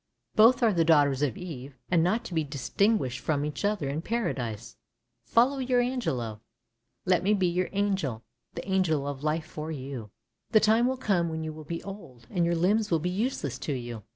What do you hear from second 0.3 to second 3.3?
Both are the daughters of Eve, and not to be distinguished